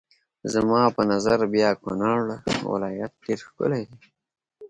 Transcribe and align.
زما 0.53 0.81
په 0.95 1.01
نظر 1.11 1.39
بیا 1.53 1.69
کونړ 1.83 2.19
ولایت 2.71 3.11
ډېر 3.23 3.39
ښکلی 3.47 3.83
دی. 3.89 4.01